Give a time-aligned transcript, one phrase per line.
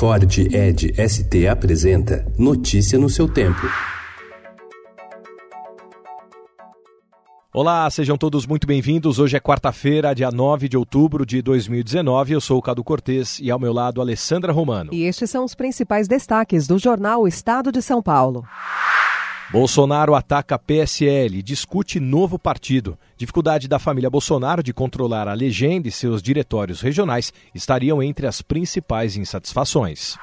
[0.00, 3.60] Ford Ed ST apresenta Notícia no seu tempo.
[7.52, 9.18] Olá, sejam todos muito bem-vindos.
[9.18, 12.32] Hoje é quarta-feira, dia 9 de outubro de 2019.
[12.32, 14.88] Eu sou o Cadu Cortês e ao meu lado Alessandra Romano.
[14.94, 18.46] E estes são os principais destaques do jornal Estado de São Paulo.
[19.52, 22.96] Bolsonaro ataca PSL discute novo partido.
[23.16, 28.40] Dificuldade da família Bolsonaro de controlar a legenda e seus diretórios regionais estariam entre as
[28.40, 30.16] principais insatisfações.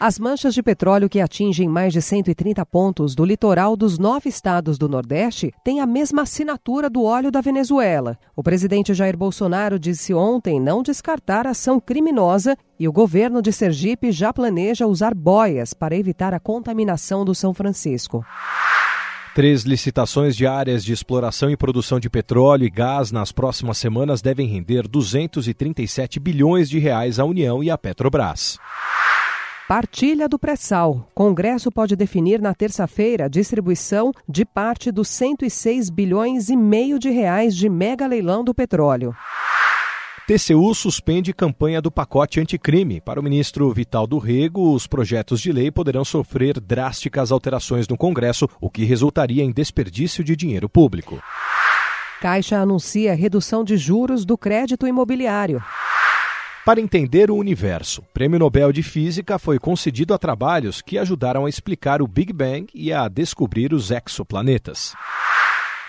[0.00, 4.78] As manchas de petróleo que atingem mais de 130 pontos do litoral dos nove estados
[4.78, 8.16] do Nordeste têm a mesma assinatura do óleo da Venezuela.
[8.36, 14.12] O presidente Jair Bolsonaro disse ontem não descartar ação criminosa e o governo de Sergipe
[14.12, 18.24] já planeja usar boias para evitar a contaminação do São Francisco.
[19.34, 24.22] Três licitações de áreas de exploração e produção de petróleo e gás nas próximas semanas
[24.22, 28.58] devem render 237 bilhões de reais à União e à Petrobras.
[29.68, 31.10] Partilha do pré-sal.
[31.14, 37.10] Congresso pode definir na terça-feira a distribuição de parte dos 106 bilhões e meio de
[37.10, 39.14] reais de mega leilão do petróleo.
[40.26, 42.98] TCU suspende campanha do pacote anticrime.
[42.98, 47.98] Para o ministro Vital do Rego, os projetos de lei poderão sofrer drásticas alterações no
[47.98, 51.22] Congresso, o que resultaria em desperdício de dinheiro público.
[52.22, 55.62] Caixa anuncia redução de juros do crédito imobiliário.
[56.68, 61.46] Para entender o universo, o Prêmio Nobel de Física foi concedido a trabalhos que ajudaram
[61.46, 64.94] a explicar o Big Bang e a descobrir os exoplanetas.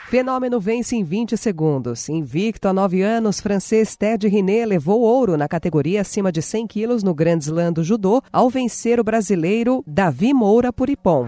[0.08, 2.08] Fenômeno vence em 20 segundos.
[2.08, 7.03] Invicto há nove anos, francês Ted Riné levou ouro na categoria acima de 100 quilos
[7.03, 11.27] no Grand Slam do judô ao vencer o brasileiro Davi Moura por Ipom.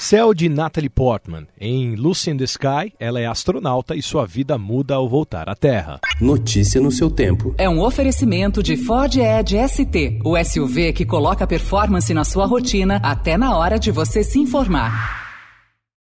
[0.00, 1.46] Céu de Natalie Portman.
[1.60, 5.54] Em Lucy in the Sky, ela é astronauta e sua vida muda ao voltar à
[5.54, 6.00] Terra.
[6.18, 7.54] Notícia no seu tempo.
[7.58, 12.98] É um oferecimento de Ford Edge ST, o SUV que coloca performance na sua rotina
[13.02, 15.19] até na hora de você se informar.